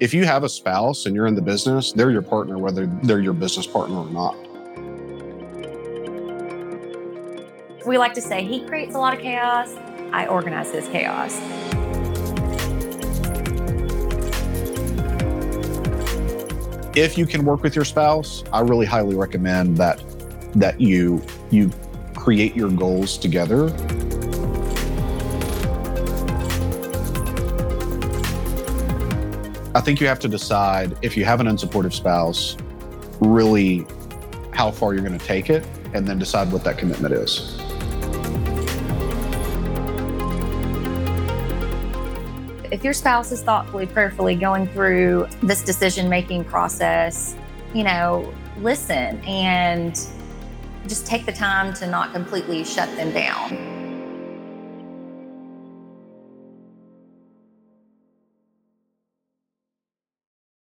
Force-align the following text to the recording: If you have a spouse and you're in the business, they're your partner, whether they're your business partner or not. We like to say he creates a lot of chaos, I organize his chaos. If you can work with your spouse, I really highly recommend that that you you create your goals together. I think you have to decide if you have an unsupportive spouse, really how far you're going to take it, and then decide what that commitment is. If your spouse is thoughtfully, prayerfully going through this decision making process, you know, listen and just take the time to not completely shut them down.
If 0.00 0.12
you 0.12 0.24
have 0.24 0.42
a 0.42 0.48
spouse 0.48 1.06
and 1.06 1.14
you're 1.14 1.28
in 1.28 1.36
the 1.36 1.42
business, 1.42 1.92
they're 1.92 2.10
your 2.10 2.20
partner, 2.20 2.58
whether 2.58 2.86
they're 3.04 3.20
your 3.20 3.32
business 3.32 3.64
partner 3.64 3.98
or 3.98 4.10
not. 4.10 4.36
We 7.86 7.96
like 7.96 8.12
to 8.14 8.20
say 8.20 8.44
he 8.44 8.66
creates 8.66 8.96
a 8.96 8.98
lot 8.98 9.14
of 9.14 9.20
chaos, 9.20 9.72
I 10.12 10.26
organize 10.26 10.72
his 10.72 10.88
chaos. 10.88 11.38
If 16.96 17.16
you 17.16 17.24
can 17.24 17.44
work 17.44 17.62
with 17.62 17.76
your 17.76 17.84
spouse, 17.84 18.42
I 18.52 18.62
really 18.62 18.86
highly 18.86 19.14
recommend 19.14 19.76
that 19.76 20.02
that 20.56 20.80
you 20.80 21.22
you 21.50 21.70
create 22.16 22.56
your 22.56 22.70
goals 22.70 23.16
together. 23.16 23.68
I 29.76 29.80
think 29.80 30.00
you 30.00 30.06
have 30.06 30.20
to 30.20 30.28
decide 30.28 30.96
if 31.02 31.16
you 31.16 31.24
have 31.24 31.40
an 31.40 31.48
unsupportive 31.48 31.92
spouse, 31.92 32.56
really 33.18 33.84
how 34.52 34.70
far 34.70 34.94
you're 34.94 35.02
going 35.02 35.18
to 35.18 35.26
take 35.26 35.50
it, 35.50 35.66
and 35.92 36.06
then 36.06 36.16
decide 36.16 36.52
what 36.52 36.62
that 36.62 36.78
commitment 36.78 37.12
is. 37.12 37.58
If 42.70 42.84
your 42.84 42.92
spouse 42.92 43.32
is 43.32 43.42
thoughtfully, 43.42 43.86
prayerfully 43.86 44.36
going 44.36 44.68
through 44.68 45.26
this 45.42 45.62
decision 45.62 46.08
making 46.08 46.44
process, 46.44 47.34
you 47.72 47.82
know, 47.82 48.32
listen 48.60 49.20
and 49.24 49.94
just 50.86 51.04
take 51.04 51.26
the 51.26 51.32
time 51.32 51.74
to 51.74 51.88
not 51.88 52.12
completely 52.12 52.62
shut 52.62 52.94
them 52.96 53.12
down. 53.12 53.83